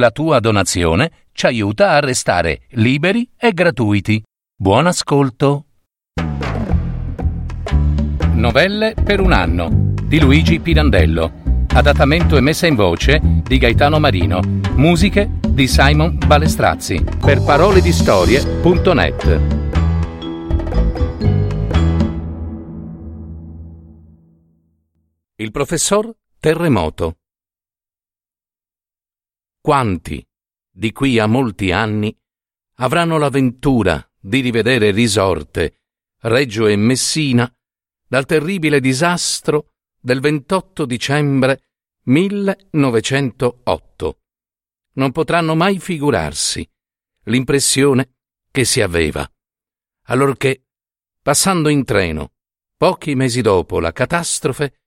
[0.00, 4.22] La tua donazione ci aiuta a restare liberi e gratuiti.
[4.56, 5.66] Buon ascolto.
[8.32, 9.68] Novelle per un anno
[10.02, 11.66] di Luigi Pirandello.
[11.74, 14.40] Adattamento e messa in voce di Gaetano Marino.
[14.76, 17.04] Musiche di Simon Balestrazzi.
[17.20, 19.40] Per parole di storie.net.
[25.36, 27.19] Il professor Terremoto.
[29.70, 30.18] Quanti,
[30.68, 32.12] di qui a molti anni,
[32.78, 35.82] avranno la ventura di rivedere risorte
[36.22, 37.48] Reggio e Messina
[38.04, 41.68] dal terribile disastro del 28 dicembre
[42.02, 44.20] 1908.
[44.94, 46.68] Non potranno mai figurarsi
[47.26, 48.16] l'impressione
[48.50, 49.24] che si aveva,
[50.06, 50.64] allorché,
[51.22, 52.32] passando in treno,
[52.76, 54.80] pochi mesi dopo la catastrofe,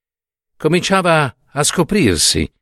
[0.58, 2.52] cominciava a scoprirsi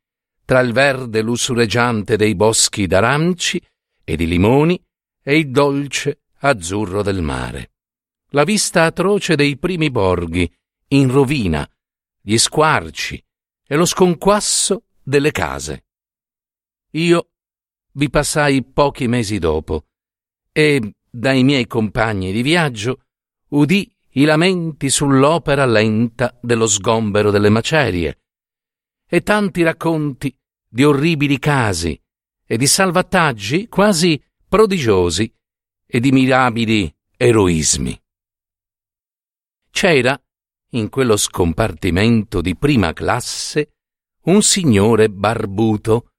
[0.45, 3.61] tra il verde lussureggiante dei boschi d'aranci
[4.03, 4.81] e di limoni
[5.21, 7.71] e il dolce azzurro del mare.
[8.29, 10.51] La vista atroce dei primi borghi,
[10.89, 11.67] in rovina,
[12.21, 13.23] gli squarci
[13.65, 15.85] e lo sconquasso delle case.
[16.91, 17.29] Io
[17.93, 19.85] vi passai pochi mesi dopo
[20.51, 23.05] e dai miei compagni di viaggio
[23.49, 28.22] udì i lamenti sull'opera lenta dello sgombero delle macerie
[29.13, 30.35] e tanti racconti
[30.67, 32.01] di orribili casi
[32.47, 35.31] e di salvataggi quasi prodigiosi
[35.85, 37.95] e di mirabili eroismi.
[39.69, 40.19] C'era,
[40.71, 43.75] in quello scompartimento di prima classe,
[44.23, 46.13] un signore barbuto,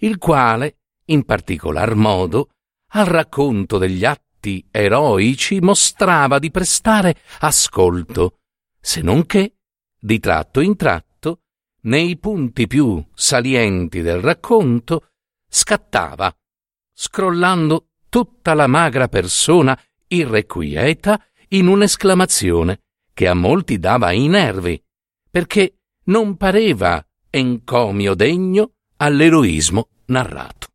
[0.00, 2.50] il quale, in particolar modo,
[2.88, 8.40] al racconto degli atti eroici mostrava di prestare ascolto,
[8.78, 9.54] se non che,
[9.98, 11.13] di tratto in tratto,
[11.84, 15.10] nei punti più salienti del racconto,
[15.48, 16.34] scattava,
[16.92, 24.82] scrollando tutta la magra persona irrequieta in un'esclamazione che a molti dava i nervi,
[25.30, 30.68] perché non pareva encomio degno all'eroismo narrato.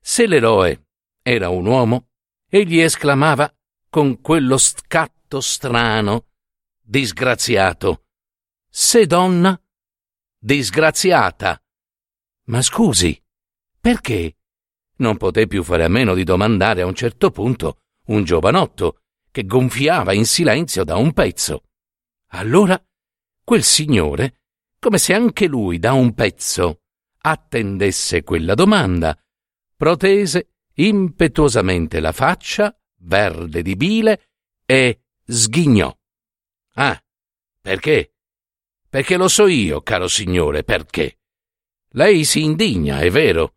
[0.00, 0.86] Se l'eroe
[1.22, 2.08] era un uomo,
[2.48, 3.52] egli esclamava
[3.88, 6.26] con quello scatto strano,
[6.80, 8.04] disgraziato.
[8.68, 9.58] Se donna,
[10.44, 11.58] disgraziata.
[12.48, 13.18] Ma scusi,
[13.80, 14.36] perché?
[14.96, 19.00] Non poté più fare a meno di domandare a un certo punto un giovanotto
[19.30, 21.62] che gonfiava in silenzio da un pezzo.
[22.32, 22.78] Allora
[23.42, 24.42] quel signore,
[24.78, 26.82] come se anche lui da un pezzo
[27.20, 29.18] attendesse quella domanda,
[29.74, 34.28] protese impetuosamente la faccia, verde di bile,
[34.66, 35.96] e sghignò.
[36.74, 37.02] Ah,
[37.62, 38.13] perché?
[38.94, 41.18] Perché lo so io, caro signore, perché.
[41.94, 43.54] Lei si indigna, è vero.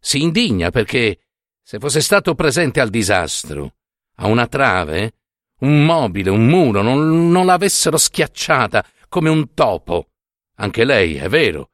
[0.00, 1.26] Si indigna perché
[1.60, 3.74] se fosse stato presente al disastro,
[4.14, 5.12] a una trave,
[5.58, 10.08] un mobile, un muro, non, non l'avessero schiacciata come un topo.
[10.54, 11.72] Anche lei, è vero.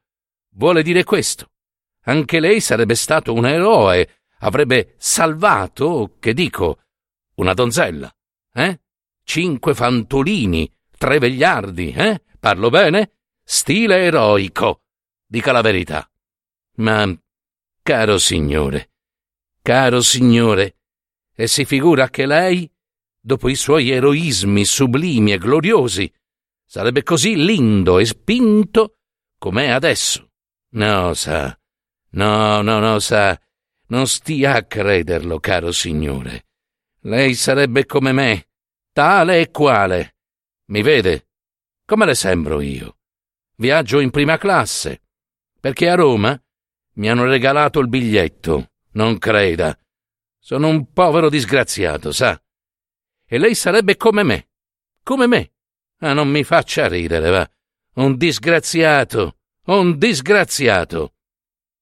[0.49, 1.51] Vuole dire questo.
[2.07, 6.79] Anche lei sarebbe stato un eroe, avrebbe salvato, che dico,
[7.35, 8.13] una donzella,
[8.51, 8.81] eh?
[9.23, 12.19] Cinque fantolini, tre vegliardi, eh?
[12.45, 13.13] Parlo bene?
[13.43, 14.83] Stile eroico.
[15.25, 16.07] Dica la verità.
[16.75, 17.11] Ma,
[17.81, 18.91] caro signore,
[19.63, 20.77] caro signore,
[21.33, 22.71] e si figura che lei,
[23.19, 26.13] dopo i suoi eroismi sublimi e gloriosi,
[26.63, 28.97] sarebbe così lindo e spinto
[29.39, 30.29] com'è adesso.
[30.73, 31.59] No, sa,
[32.11, 33.41] no, no, no, sa,
[33.87, 36.45] non stia a crederlo, caro signore.
[36.99, 38.49] Lei sarebbe come me,
[38.93, 40.17] tale e quale.
[40.65, 41.24] Mi vede?
[41.87, 42.97] Come le sembro io?
[43.57, 45.03] Viaggio in prima classe,
[45.59, 46.39] perché a Roma
[46.93, 49.77] mi hanno regalato il biglietto, non creda.
[50.39, 52.41] Sono un povero disgraziato, sa.
[53.27, 54.49] E lei sarebbe come me,
[55.03, 55.51] come me.
[55.99, 57.47] Ah, non mi faccia ridere, va.
[58.01, 61.13] Un disgraziato, un disgraziato.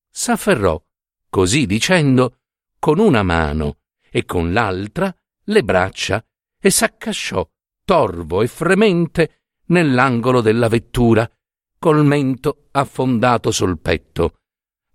[0.10, 0.84] S'afferrò,
[1.30, 2.40] così dicendo,
[2.78, 3.78] con una mano
[4.12, 5.16] e con l'altra
[5.46, 6.22] le braccia
[6.60, 7.50] e s'accasciò
[7.86, 9.43] torvo e fremente
[9.74, 11.30] nell'angolo della vettura,
[11.78, 14.38] col mento affondato sul petto.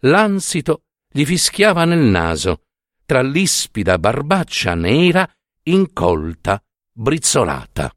[0.01, 2.63] L'ansito gli fischiava nel naso,
[3.05, 5.31] tra l'ispida barbaccia nera
[5.65, 7.95] incolta, brizzolata.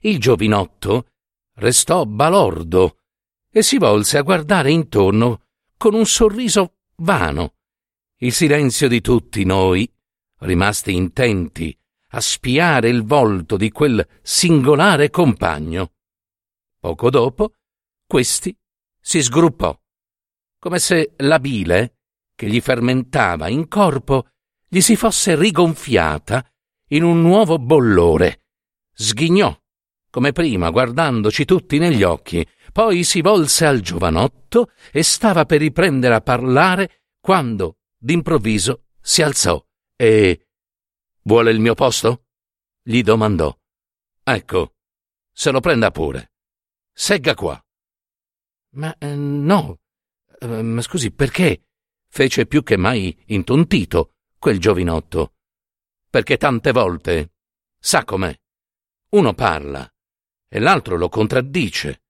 [0.00, 1.06] Il giovinotto
[1.54, 2.98] restò balordo
[3.50, 5.44] e si volse a guardare intorno
[5.78, 7.54] con un sorriso vano.
[8.18, 9.90] Il silenzio di tutti noi,
[10.40, 11.76] rimasti intenti
[12.10, 15.92] a spiare il volto di quel singolare compagno.
[16.78, 17.54] Poco dopo,
[18.06, 18.56] questi
[19.00, 19.76] si sgruppò,
[20.58, 21.98] come se la bile
[22.34, 24.28] che gli fermentava in corpo
[24.68, 26.48] gli si fosse rigonfiata
[26.88, 28.44] in un nuovo bollore.
[28.92, 29.56] Sghignò,
[30.10, 36.14] come prima, guardandoci tutti negli occhi, poi si volse al giovanotto e stava per riprendere
[36.14, 39.62] a parlare quando, d'improvviso, si alzò
[39.96, 40.45] e...
[41.26, 42.26] Vuole il mio posto?
[42.82, 43.52] gli domandò.
[44.22, 44.76] Ecco,
[45.32, 46.34] se lo prenda pure.
[46.92, 47.60] Segga qua.
[48.74, 49.80] Ma eh, no.
[50.38, 51.64] Eh, ma scusi, perché?
[52.08, 55.34] fece più che mai intontito quel giovinotto.
[56.08, 57.32] Perché tante volte,
[57.76, 58.32] sa com'è,
[59.10, 59.92] uno parla
[60.48, 62.04] e l'altro lo contraddice.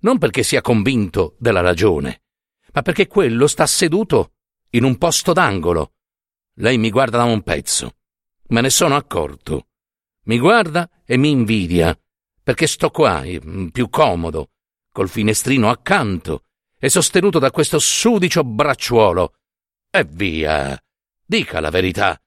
[0.00, 2.24] Non perché sia convinto della ragione,
[2.74, 4.34] ma perché quello sta seduto
[4.72, 5.94] in un posto d'angolo.
[6.56, 7.96] Lei mi guarda da un pezzo.
[8.48, 9.68] Me ne sono accorto.
[10.24, 11.98] Mi guarda e mi invidia,
[12.42, 14.50] perché sto qua, mm, più comodo,
[14.92, 16.44] col finestrino accanto
[16.78, 19.34] e sostenuto da questo sudicio bracciuolo.
[19.90, 20.80] E via!
[21.24, 22.20] Dica la verità.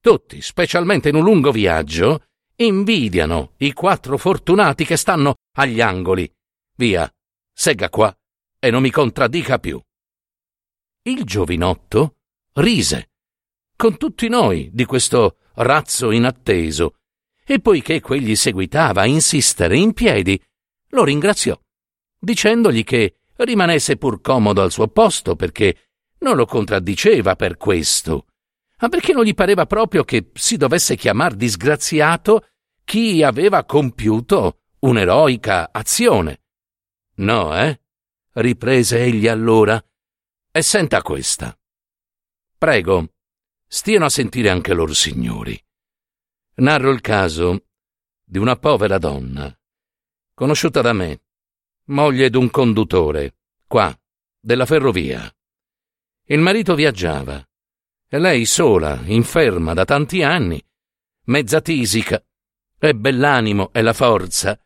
[0.00, 2.24] Tutti, specialmente in un lungo viaggio,
[2.56, 6.30] invidiano i quattro fortunati che stanno agli angoli.
[6.76, 7.12] Via,
[7.52, 8.16] segga qua
[8.58, 9.80] e non mi contraddica più.
[11.02, 12.16] Il giovinotto
[12.54, 13.10] rise
[13.76, 16.94] con tutti noi di questo razzo inatteso
[17.44, 20.40] e poiché quegli seguitava a insistere in piedi,
[20.90, 21.58] lo ringraziò,
[22.18, 28.26] dicendogli che rimanesse pur comodo al suo posto perché non lo contraddiceva per questo,
[28.80, 32.48] ma perché non gli pareva proprio che si dovesse chiamar disgraziato
[32.84, 36.42] chi aveva compiuto un'eroica azione.
[37.16, 37.80] No, eh?
[38.34, 39.82] riprese egli allora.
[40.50, 41.56] E senta questa.
[42.56, 43.12] Prego,
[43.68, 45.62] stiano a sentire anche loro signori.
[46.56, 47.66] Narro il caso
[48.24, 49.56] di una povera donna,
[50.34, 51.22] conosciuta da me,
[51.84, 53.36] moglie d'un conduttore,
[53.66, 53.96] qua,
[54.40, 55.32] della ferrovia.
[56.24, 57.46] Il marito viaggiava
[58.10, 60.62] e lei sola, inferma da tanti anni,
[61.24, 62.22] mezza tisica,
[62.78, 64.58] ebbe l'animo e la forza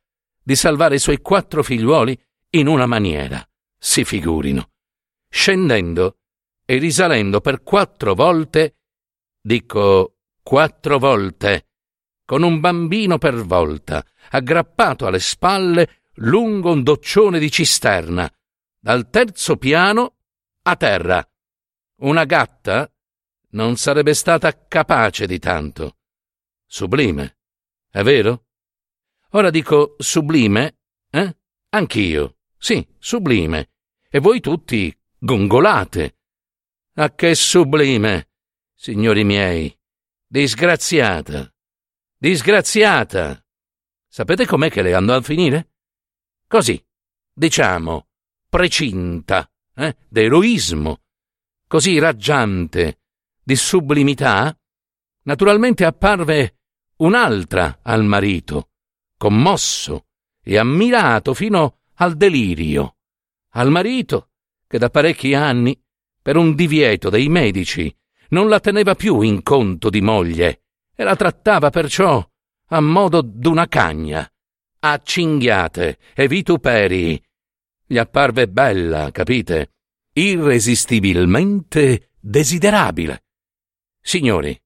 [0.43, 2.19] di salvare i suoi quattro figliuoli
[2.51, 3.47] in una maniera,
[3.77, 4.71] si figurino,
[5.29, 6.19] scendendo
[6.65, 8.82] e risalendo per quattro volte,
[9.43, 11.67] dico quattro volte,
[12.25, 18.33] con un bambino per volta, aggrappato alle spalle lungo un doccione di cisterna,
[18.79, 20.17] dal terzo piano
[20.63, 21.27] a terra.
[21.97, 22.91] Una gatta
[23.51, 25.99] non sarebbe stata capace di tanto.
[26.65, 27.39] Sublime,
[27.91, 28.47] è vero?
[29.31, 30.79] Ora dico sublime,
[31.11, 31.37] eh?
[31.71, 33.71] Anch'io, sì, sublime.
[34.09, 36.19] E voi tutti gongolate.
[36.95, 38.32] Ah, che sublime,
[38.83, 39.73] signori miei.
[40.27, 41.49] Disgraziata.
[42.19, 43.41] Disgraziata.
[44.09, 45.75] Sapete com'è che le andò a finire?
[46.49, 46.85] Così,
[47.33, 48.09] diciamo,
[48.49, 49.97] precinta, eh?
[50.09, 51.03] d'eroismo,
[51.69, 53.03] così raggiante,
[53.41, 54.53] di sublimità,
[55.23, 56.59] naturalmente apparve
[56.97, 58.71] un'altra al marito,
[59.17, 60.09] commosso
[60.43, 62.97] e ammirato fino al delirio,
[63.51, 64.31] al marito
[64.67, 65.81] che da parecchi anni,
[66.21, 67.97] per un divieto dei medici,
[68.33, 70.65] non la teneva più in conto di moglie
[70.95, 72.27] e la trattava perciò
[72.69, 74.31] a modo d'una cagna,
[74.81, 77.23] a cinghiate e vituperii.
[77.87, 79.73] Gli apparve bella, capite?
[80.15, 83.25] Irresistibilmente desiderabile.
[84.01, 84.59] Signori,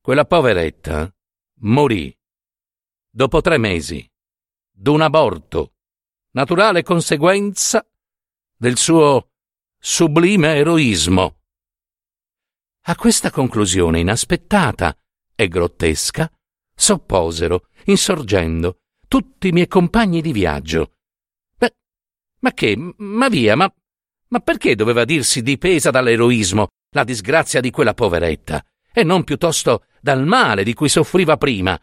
[0.00, 1.12] quella poveretta
[1.60, 2.14] morì
[3.10, 4.06] dopo tre mesi
[4.70, 5.74] d'un aborto,
[6.32, 7.86] naturale conseguenza
[8.56, 9.30] del suo
[9.78, 11.43] sublime eroismo.
[12.86, 14.94] A questa conclusione inaspettata
[15.34, 16.30] e grottesca
[16.76, 20.92] s'opposero, insorgendo, tutti i miei compagni di viaggio.
[21.56, 21.74] Beh,
[22.40, 22.76] ma che?
[22.98, 23.72] Ma via, ma,
[24.28, 28.62] ma perché doveva dirsi dipesa dall'eroismo la disgrazia di quella poveretta,
[28.92, 31.80] e non piuttosto dal male di cui soffriva prima?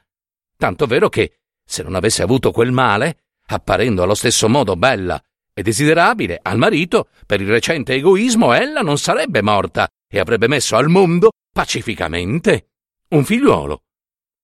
[0.56, 5.20] Tanto vero che, se non avesse avuto quel male, apparendo allo stesso modo bella
[5.52, 10.76] e desiderabile al marito, per il recente egoismo ella non sarebbe morta e avrebbe messo
[10.76, 12.68] al mondo pacificamente
[13.10, 13.84] un figliuolo,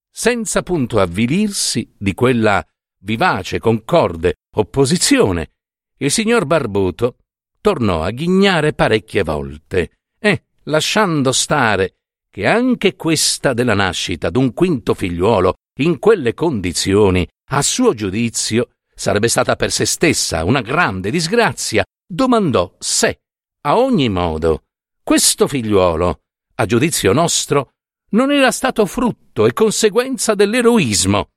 [0.09, 2.65] senza punto avvilirsi di quella
[2.99, 5.51] vivace, concorde opposizione.
[5.97, 7.17] Il signor Barbuto
[7.59, 11.95] tornò a ghignare parecchie volte e, lasciando stare
[12.29, 19.27] che anche questa della nascita d'un quinto figliuolo in quelle condizioni, a suo giudizio, sarebbe
[19.27, 23.19] stata per se stessa una grande disgrazia, domandò se,
[23.61, 24.66] a ogni modo,
[25.07, 26.23] questo figliuolo,
[26.55, 27.75] a giudizio nostro,
[28.09, 31.29] non era stato frutto e conseguenza dell'eroismo.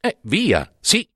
[0.00, 1.10] E via, sì,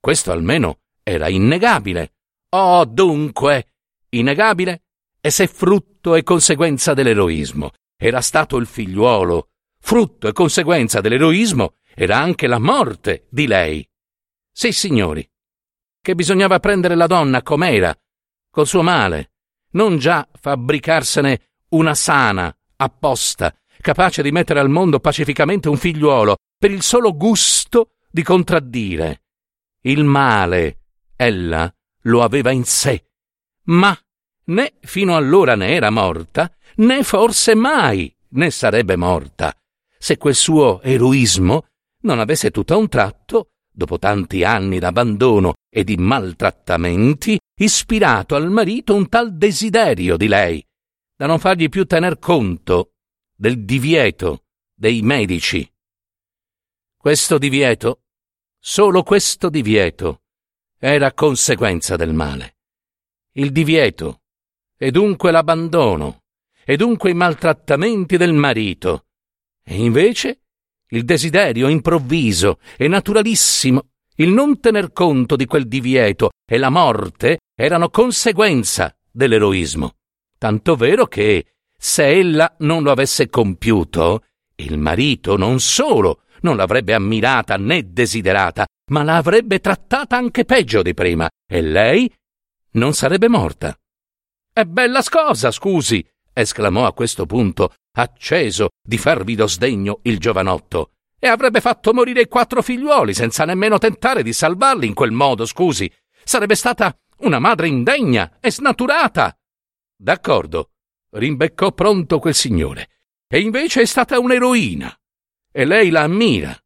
[0.00, 2.14] questo almeno era innegabile.
[2.54, 3.74] Oh, dunque,
[4.08, 4.84] innegabile
[5.20, 9.50] E se frutto e conseguenza dell'eroismo era stato il figliuolo,
[9.82, 13.86] frutto e conseguenza dell'eroismo era anche la morte di lei.
[14.50, 15.30] Sì, signori,
[16.00, 17.94] che bisognava prendere la donna com'era,
[18.48, 19.32] col suo male,
[19.72, 26.70] non già fabbricarsene una sana, apposta, capace di mettere al mondo pacificamente un figliuolo, per
[26.70, 29.22] il solo gusto di contraddire.
[29.82, 30.78] Il male,
[31.16, 31.72] ella,
[32.02, 33.04] lo aveva in sé,
[33.64, 33.96] ma
[34.46, 39.54] né fino allora ne era morta, né forse mai ne sarebbe morta,
[39.98, 41.66] se quel suo eroismo
[42.02, 48.50] non avesse tutto a un tratto, dopo tanti anni d'abbandono e di maltrattamenti, ispirato al
[48.50, 50.64] marito un tal desiderio di lei,
[51.20, 52.94] da non fargli più tener conto
[53.36, 55.70] del divieto dei medici.
[56.96, 58.04] Questo divieto,
[58.58, 60.22] solo questo divieto,
[60.78, 62.56] era conseguenza del male.
[63.32, 64.22] Il divieto,
[64.78, 66.22] e dunque l'abbandono,
[66.64, 69.04] e dunque i maltrattamenti del marito,
[69.62, 70.44] e invece
[70.88, 77.40] il desiderio improvviso e naturalissimo, il non tener conto di quel divieto e la morte
[77.54, 79.96] erano conseguenza dell'eroismo.
[80.40, 81.44] Tanto vero che,
[81.76, 88.64] se ella non lo avesse compiuto, il marito non solo non l'avrebbe ammirata né desiderata,
[88.86, 92.10] ma la avrebbe trattata anche peggio di prima, e lei
[92.70, 93.78] non sarebbe morta.
[94.50, 100.92] È bella scosa, scusi, esclamò a questo punto, acceso di fervido sdegno il giovanotto.
[101.18, 105.44] E avrebbe fatto morire i quattro figliuoli senza nemmeno tentare di salvarli in quel modo,
[105.44, 105.92] scusi.
[106.24, 109.34] Sarebbe stata una madre indegna e snaturata.
[110.02, 110.70] D'accordo,
[111.10, 112.88] rimbeccò pronto quel signore.
[113.28, 114.98] E invece è stata un'eroina.
[115.52, 116.58] E lei la ammira.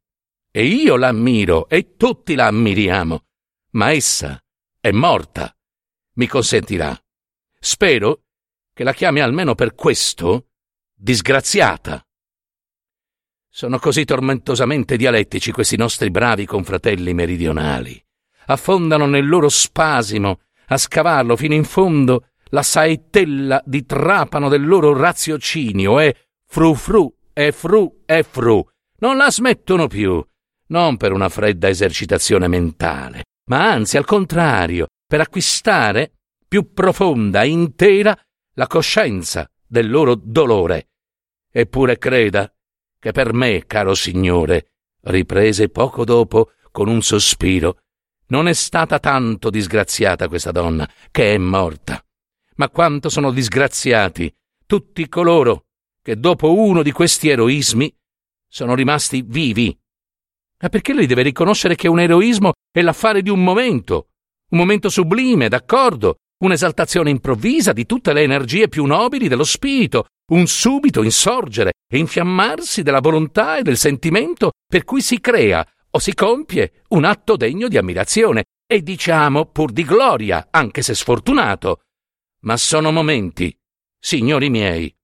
[0.49, 3.25] E io la ammiro e tutti la ammiriamo.
[3.71, 4.41] Ma essa
[4.79, 5.53] è morta.
[6.13, 6.97] Mi consentirà.
[7.59, 8.23] Spero
[8.71, 10.51] che la chiami almeno per questo
[10.93, 12.07] disgraziata.
[13.49, 18.01] Sono così tormentosamente dialettici questi nostri bravi confratelli meridionali.
[18.45, 24.95] Affondano nel loro spasimo a scavarlo fino in fondo la saettella di trapano del loro
[24.95, 28.65] raziocinio e fru fru e fru e fru.
[28.99, 30.23] Non la smettono più,
[30.67, 36.13] non per una fredda esercitazione mentale, ma anzi al contrario, per acquistare
[36.47, 38.17] più profonda e intera
[38.53, 40.89] la coscienza del loro dolore.
[41.51, 42.51] Eppure creda
[42.99, 44.71] che per me, caro signore,
[45.03, 47.79] riprese poco dopo con un sospiro,
[48.27, 52.04] non è stata tanto disgraziata questa donna, che è morta
[52.55, 54.33] ma quanto sono disgraziati
[54.65, 55.65] tutti coloro
[56.01, 57.93] che dopo uno di questi eroismi
[58.47, 59.75] sono rimasti vivi.
[60.61, 64.09] Ma perché lei deve riconoscere che un eroismo è l'affare di un momento,
[64.51, 70.47] un momento sublime, d'accordo, un'esaltazione improvvisa di tutte le energie più nobili dello spirito, un
[70.47, 76.13] subito insorgere e infiammarsi della volontà e del sentimento per cui si crea o si
[76.13, 81.81] compie un atto degno di ammirazione e diciamo pur di gloria, anche se sfortunato,
[82.45, 83.55] ma sono momenti,
[83.99, 84.95] signori miei.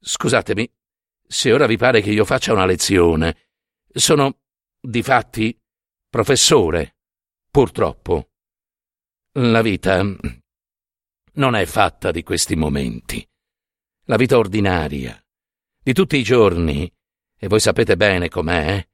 [0.00, 0.70] Scusatemi,
[1.26, 3.36] se ora vi pare che io faccia una lezione.
[3.92, 4.40] Sono,
[4.80, 5.58] difatti,
[6.08, 6.96] professore,
[7.50, 8.30] purtroppo.
[9.32, 10.02] La vita
[11.34, 13.26] non è fatta di questi momenti.
[14.04, 15.20] La vita ordinaria,
[15.82, 16.92] di tutti i giorni,
[17.38, 18.84] e voi sapete bene com'è,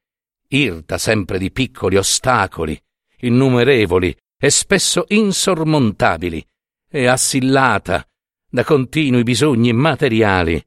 [0.48, 2.80] irta sempre di piccoli ostacoli,
[3.20, 6.44] innumerevoli e spesso insormontabili,
[6.92, 8.06] è assillata
[8.50, 10.62] da continui bisogni materiali,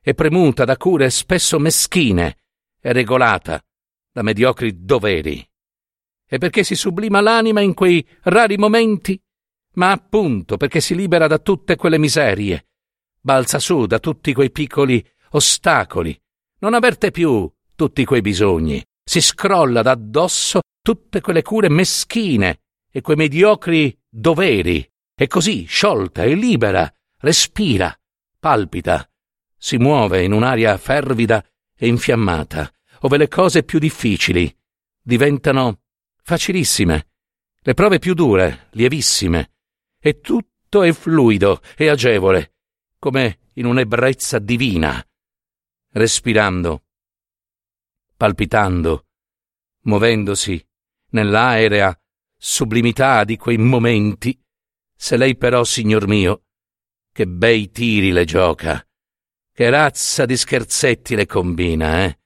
[0.00, 2.36] è premuta da cure spesso meschine,
[2.78, 3.60] è regolata
[4.12, 5.44] da mediocri doveri.
[6.28, 9.20] E perché si sublima l'anima in quei rari momenti?
[9.72, 12.68] Ma appunto perché si libera da tutte quelle miserie,
[13.20, 16.16] balza su da tutti quei piccoli ostacoli,
[16.60, 22.60] non avverte più tutti quei bisogni, si scrolla da addosso tutte quelle cure meschine
[22.92, 27.96] e quei mediocri doveri e così, sciolta e libera, respira,
[28.38, 29.08] palpita,
[29.56, 31.44] si muove in un'aria fervida
[31.76, 34.54] e infiammata, ove le cose più difficili
[35.00, 35.82] diventano
[36.22, 37.08] facilissime,
[37.60, 39.52] le prove più dure, lievissime,
[39.98, 42.54] e tutto è fluido e agevole,
[42.98, 45.06] come in un'ebbrezza divina,
[45.92, 46.84] respirando,
[48.16, 49.06] palpitando,
[49.82, 50.66] muovendosi
[51.10, 51.96] nell'aerea
[52.36, 54.38] sublimità di quei momenti
[54.96, 56.44] se lei però, signor mio,
[57.12, 58.84] che bei tiri le gioca,
[59.52, 62.18] che razza di scherzetti le combina, eh?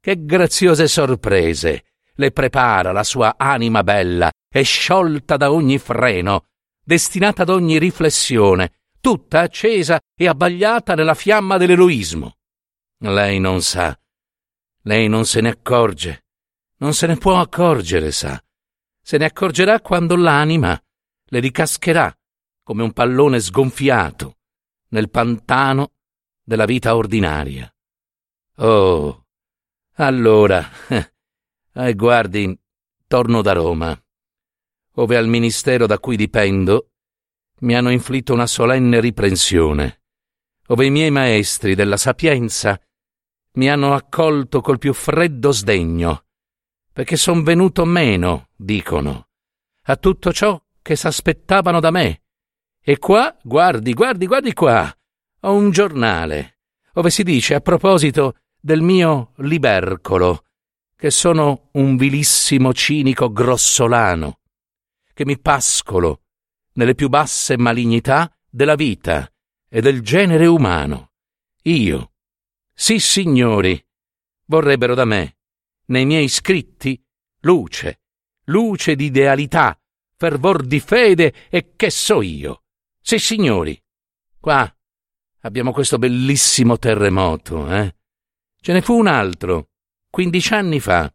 [0.00, 6.46] Che graziose sorprese le prepara la sua anima bella e sciolta da ogni freno,
[6.84, 12.36] destinata ad ogni riflessione, tutta accesa e abbagliata nella fiamma dell'eroismo.
[12.98, 13.96] Lei non sa,
[14.82, 16.24] lei non se ne accorge,
[16.78, 18.42] non se ne può accorgere, sa.
[19.00, 20.80] Se ne accorgerà quando l'anima
[21.32, 22.14] le ricascherà
[22.62, 24.36] come un pallone sgonfiato
[24.88, 25.92] nel pantano
[26.44, 27.74] della vita ordinaria.
[28.56, 29.26] Oh,
[29.94, 30.62] allora,
[31.72, 32.58] eh, guardi,
[33.06, 33.98] torno da Roma,
[34.96, 36.90] ove al ministero da cui dipendo
[37.60, 40.02] mi hanno inflitto una solenne riprensione,
[40.66, 42.78] ove i miei maestri della sapienza
[43.52, 46.26] mi hanno accolto col più freddo sdegno,
[46.92, 49.28] perché son venuto meno, dicono,
[49.84, 52.22] a tutto ciò che s'aspettavano da me.
[52.80, 54.92] E qua, guardi, guardi, guardi qua,
[55.40, 56.58] ho un giornale,
[56.92, 60.44] dove si dice a proposito del mio libercolo,
[60.96, 64.40] che sono un vilissimo cinico grossolano,
[65.14, 66.22] che mi pascolo
[66.74, 69.30] nelle più basse malignità della vita
[69.68, 71.12] e del genere umano.
[71.62, 72.12] Io,
[72.72, 73.84] sì signori,
[74.46, 75.38] vorrebbero da me,
[75.86, 77.02] nei miei scritti,
[77.40, 78.02] luce,
[78.44, 79.76] luce di idealità,
[80.22, 82.62] fervor di fede e che so io.
[83.00, 83.76] Sì signori,
[84.38, 84.72] qua
[85.40, 87.96] abbiamo questo bellissimo terremoto, eh?
[88.60, 89.70] Ce ne fu un altro,
[90.08, 91.12] quindici anni fa,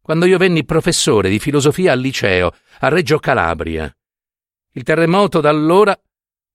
[0.00, 3.92] quando io venni professore di filosofia al liceo a Reggio Calabria.
[4.74, 6.00] Il terremoto da allora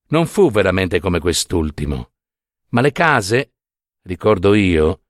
[0.08, 2.12] non fu veramente come quest'ultimo,
[2.70, 3.52] ma le case,
[4.04, 5.02] ricordo io,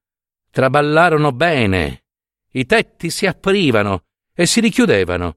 [0.50, 2.06] traballarono bene,
[2.54, 5.36] i tetti si aprivano e si richiudevano,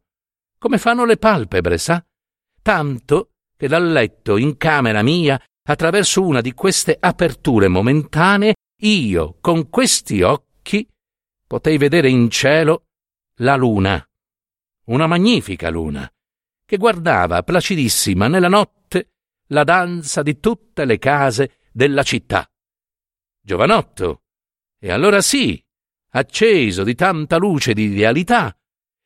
[0.65, 2.03] come fanno le palpebre, sa?
[2.59, 9.69] Tanto che dal letto in camera mia, attraverso una di queste aperture momentanee, io, con
[9.69, 10.89] questi occhi,
[11.45, 12.87] potei vedere in cielo
[13.41, 14.03] la luna,
[14.85, 16.11] una magnifica luna,
[16.65, 19.11] che guardava placidissima nella notte
[19.49, 22.49] la danza di tutte le case della città.
[23.39, 24.23] Giovanotto,
[24.79, 25.63] e allora sì,
[26.13, 28.57] acceso di tanta luce di idealità,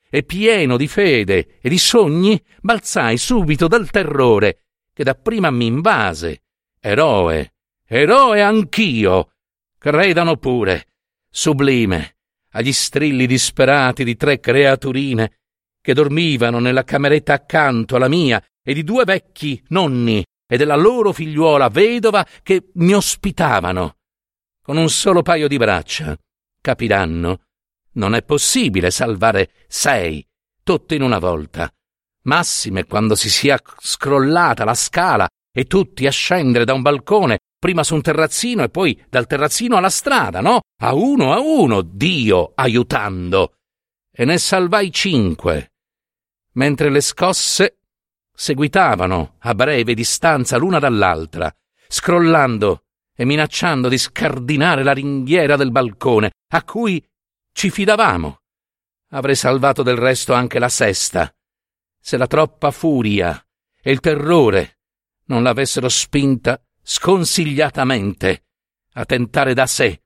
[0.09, 6.41] e pieno di fede e di sogni, balzai subito dal terrore che dapprima mi invase.
[6.79, 7.53] Eroe,
[7.85, 9.31] eroe anch'io,
[9.77, 10.87] credano pure,
[11.29, 12.17] sublime,
[12.51, 15.39] agli strilli disperati di tre creaturine
[15.81, 21.13] che dormivano nella cameretta accanto alla mia e di due vecchi nonni e della loro
[21.13, 23.97] figliuola vedova che mi ospitavano.
[24.61, 26.17] Con un solo paio di braccia,
[26.59, 27.43] capiranno,
[27.93, 30.25] non è possibile salvare sei,
[30.63, 31.71] tutte in una volta.
[32.23, 37.83] Massime quando si sia scrollata la scala e tutti a scendere da un balcone, prima
[37.83, 40.61] su un terrazzino e poi dal terrazzino alla strada, no?
[40.81, 43.55] A uno a uno, Dio aiutando.
[44.11, 45.71] E ne salvai cinque,
[46.53, 47.79] mentre le scosse
[48.33, 51.53] seguitavano a breve distanza l'una dall'altra,
[51.87, 52.83] scrollando
[53.15, 57.03] e minacciando di scardinare la ringhiera del balcone, a cui
[57.51, 58.41] ci fidavamo.
[59.09, 61.33] Avrei salvato del resto anche la sesta,
[61.99, 63.43] se la troppa furia
[63.81, 64.79] e il terrore
[65.25, 68.45] non l'avessero spinta sconsigliatamente
[68.93, 70.03] a tentare da sé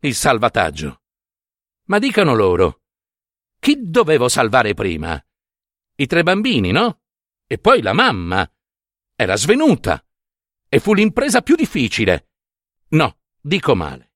[0.00, 1.02] il salvataggio.
[1.86, 2.82] Ma dicano loro,
[3.58, 5.22] chi dovevo salvare prima?
[5.96, 7.02] I tre bambini, no?
[7.46, 8.50] E poi la mamma.
[9.14, 10.02] Era svenuta.
[10.66, 12.30] E fu l'impresa più difficile.
[12.90, 14.12] No, dico male.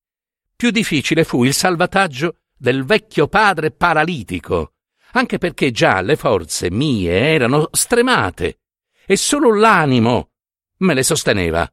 [0.56, 4.74] Più difficile fu il salvataggio del vecchio padre paralitico,
[5.12, 8.60] anche perché già le forze mie erano stremate
[9.06, 10.30] e solo l'animo
[10.78, 11.70] me le sosteneva.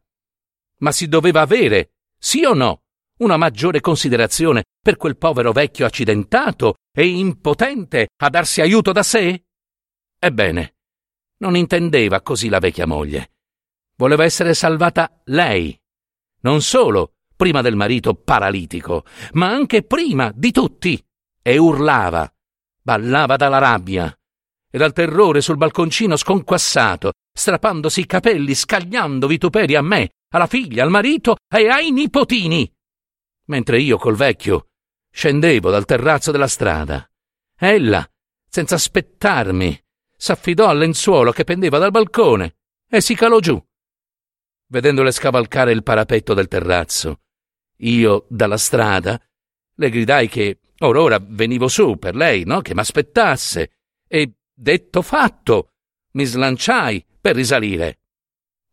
[0.79, 2.83] Ma si doveva avere, sì o no,
[3.19, 9.45] una maggiore considerazione per quel povero vecchio accidentato e impotente a darsi aiuto da sé?
[10.19, 10.75] Ebbene,
[11.37, 13.31] non intendeva così la vecchia moglie.
[13.95, 15.79] Voleva essere salvata lei.
[16.41, 21.03] Non solo prima del marito paralitico, ma anche prima di tutti.
[21.41, 22.31] E urlava,
[22.83, 24.15] ballava dalla rabbia
[24.69, 30.83] e dal terrore sul balconcino sconquassato, strappandosi i capelli, scagliando vituperi a me, alla figlia,
[30.83, 32.71] al marito e ai nipotini.
[33.47, 34.67] Mentre io col vecchio
[35.11, 37.09] scendevo dal terrazzo della strada.
[37.57, 38.07] Ella,
[38.47, 39.83] senza aspettarmi,
[40.15, 43.59] s'affidò al lenzuolo che pendeva dal balcone e si calò giù.
[44.67, 47.20] Vedendole scavalcare il parapetto del terrazzo,
[47.81, 49.21] io, dalla strada,
[49.75, 52.61] le gridai che or ora venivo su per lei, no?
[52.61, 53.71] Che m'aspettasse.
[54.07, 55.73] E, detto fatto,
[56.13, 57.99] mi slanciai per risalire.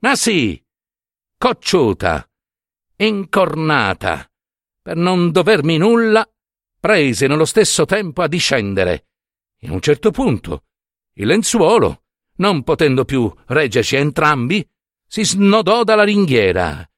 [0.00, 0.62] Ma sì,
[1.36, 2.28] cocciuta,
[2.96, 4.30] incornata,
[4.80, 6.28] per non dovermi nulla,
[6.80, 9.06] prese nello stesso tempo a discendere.
[9.62, 10.64] A un certo punto,
[11.14, 12.04] il lenzuolo,
[12.36, 14.66] non potendo più reggerci entrambi,
[15.06, 16.88] si snodò dalla ringhiera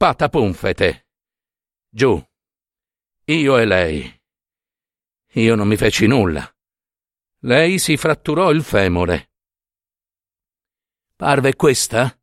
[0.00, 1.08] patapunfete.
[1.90, 2.18] Giù.
[3.24, 4.22] Io e lei.
[5.32, 6.50] Io non mi feci nulla.
[7.40, 9.32] Lei si fratturò il femore.
[11.14, 12.18] Parve questa?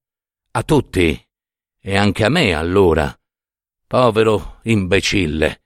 [0.49, 1.29] A tutti,
[1.79, 3.15] e anche a me allora.
[3.85, 5.65] Povero imbecille.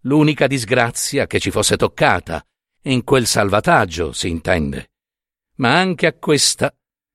[0.00, 2.46] L'unica disgrazia che ci fosse toccata,
[2.82, 4.90] in quel salvataggio, si intende.
[5.54, 6.70] Ma anche a questa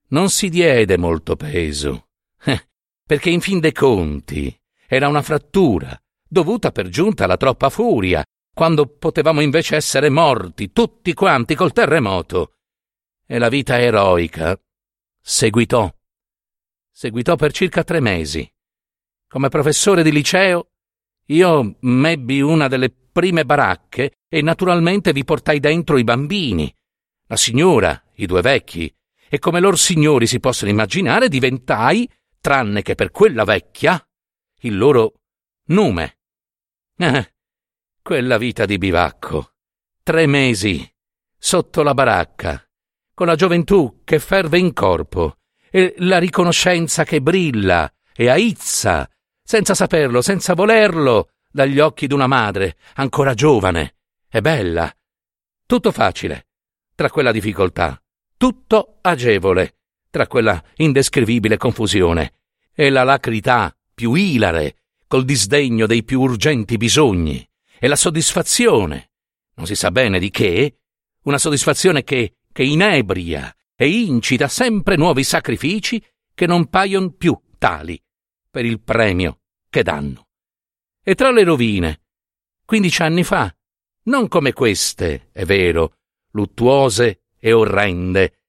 [0.07, 2.09] non si diede molto peso,
[2.45, 2.72] eh,
[3.05, 4.55] perché in fin dei conti
[4.87, 11.13] era una frattura, dovuta per giunta alla troppa furia, quando potevamo invece essere morti tutti
[11.13, 12.53] quanti col terremoto.
[13.25, 14.57] E la vita eroica
[15.19, 15.91] seguitò.
[16.91, 18.47] Seguitò per circa tre mesi.
[19.27, 20.69] Come professore di liceo,
[21.27, 26.71] io mebbi una delle prime baracche e naturalmente vi portai dentro i bambini,
[27.27, 28.93] la signora, i due vecchi,
[29.29, 32.07] e come lor signori si possono immaginare, diventai,
[32.43, 34.05] tranne che per quella vecchia,
[34.63, 35.21] il loro
[35.67, 36.17] nume.
[36.97, 37.35] Eh,
[38.01, 39.53] quella vita di bivacco.
[40.03, 40.85] Tre mesi,
[41.37, 42.61] sotto la baracca,
[43.13, 45.37] con la gioventù che ferve in corpo,
[45.71, 49.09] e la riconoscenza che brilla e aizza,
[49.41, 53.95] senza saperlo, senza volerlo, dagli occhi d'una madre, ancora giovane
[54.29, 54.93] e bella.
[55.65, 56.47] Tutto facile,
[56.93, 57.97] tra quella difficoltà
[58.43, 59.82] tutto agevole,
[60.13, 62.33] tra quella indescrivibile confusione,
[62.71, 64.75] e la lacrità più ilare,
[65.07, 67.43] col disdegno dei più urgenti bisogni,
[67.79, 69.09] e la soddisfazione,
[69.55, 70.77] non si sa bene di che,
[71.23, 75.99] una soddisfazione che, che inebria e incita sempre nuovi sacrifici
[76.35, 77.99] che non paiono più tali
[78.51, 80.27] per il premio che danno.
[81.03, 82.01] E tra le rovine,
[82.65, 83.51] quindici anni fa,
[84.03, 85.95] non come queste, è vero,
[86.33, 88.42] luttuose e orrende.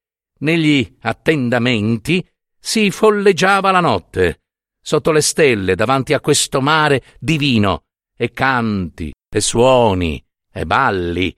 [0.45, 2.23] Negli attendamenti
[2.59, 4.43] si folleggiava la notte,
[4.79, 11.35] sotto le stelle, davanti a questo mare divino, e canti, e suoni, e balli.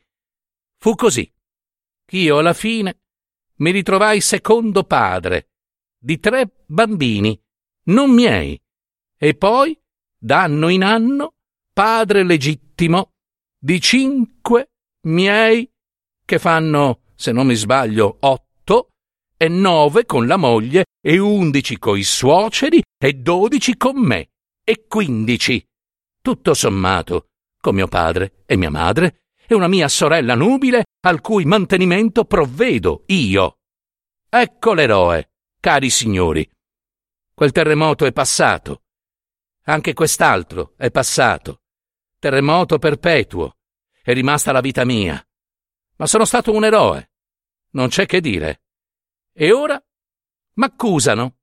[0.78, 1.34] Fu così.
[2.12, 3.00] Io alla fine
[3.60, 5.52] mi ritrovai secondo padre
[5.98, 7.42] di tre bambini,
[7.84, 8.62] non miei,
[9.18, 9.80] e poi,
[10.18, 11.36] d'anno in anno,
[11.72, 13.14] padre legittimo
[13.58, 14.72] di cinque
[15.04, 15.72] miei
[16.26, 18.47] che fanno se non mi sbaglio, otto,
[19.38, 24.32] e nove con la moglie, e undici coi suoceri, e dodici con me,
[24.64, 25.64] e quindici.
[26.22, 27.28] Tutto sommato,
[27.60, 33.04] con mio padre e mia madre, e una mia sorella nubile, al cui mantenimento provvedo
[33.08, 33.60] io.
[34.28, 36.50] Ecco l'eroe, cari signori.
[37.34, 38.82] Quel terremoto è passato.
[39.66, 41.62] Anche quest'altro è passato.
[42.20, 43.56] Terremoto perpetuo.
[44.02, 45.22] È rimasta la vita mia
[45.98, 47.12] ma sono stato un eroe.
[47.72, 48.62] Non c'è che dire.
[49.40, 49.80] E ora
[50.56, 51.36] m'accusano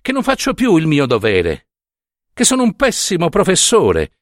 [0.00, 1.68] che non faccio più il mio dovere,
[2.32, 4.20] che sono un pessimo professore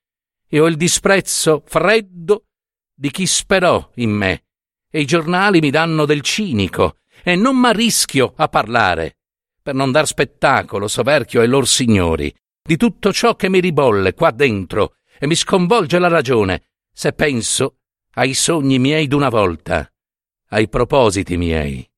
[0.49, 2.47] e ho il disprezzo freddo
[2.93, 4.47] di chi sperò in me,
[4.91, 9.19] e i giornali mi danno del cinico, e non m'arrischio a parlare,
[9.63, 14.33] per non dar spettacolo soverchio ai lor signori, di tutto ciò che mi ribolle qua
[14.33, 17.79] dentro e mi sconvolge la ragione, se penso
[18.15, 19.89] ai sogni miei d'una volta,
[20.49, 21.89] ai propositi miei.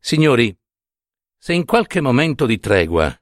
[0.00, 0.56] Signori,
[1.36, 3.14] se in qualche momento di tregua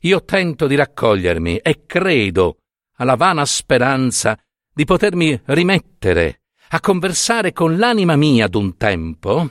[0.00, 2.58] io tento di raccogliermi e credo
[2.96, 4.38] alla vana speranza
[4.72, 9.50] di potermi rimettere a conversare con l'anima mia d'un tempo,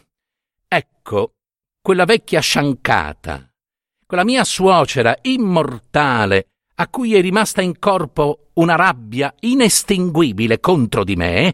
[0.67, 1.35] ecco
[1.81, 3.51] quella vecchia sciancata,
[4.05, 11.15] quella mia suocera immortale a cui è rimasta in corpo una rabbia inestinguibile contro di
[11.15, 11.53] me,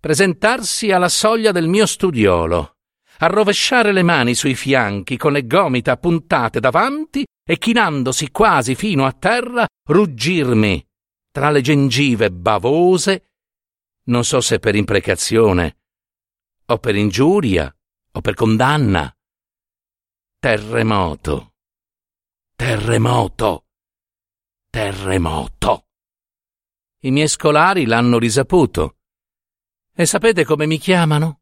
[0.00, 2.76] presentarsi alla soglia del mio studiolo,
[3.22, 9.12] arrovesciare le mani sui fianchi con le gomita puntate davanti e chinandosi quasi fino a
[9.12, 10.84] terra, ruggirmi
[11.30, 13.30] tra le gengive bavose,
[14.04, 15.76] non so se per imprecazione
[16.66, 17.74] o per ingiuria
[18.12, 19.12] o per condanna.
[20.38, 21.54] Terremoto.
[22.56, 23.66] Terremoto.
[24.68, 25.86] Terremoto.
[27.04, 28.96] I miei scolari l'hanno risaputo
[29.94, 31.41] e sapete come mi chiamano?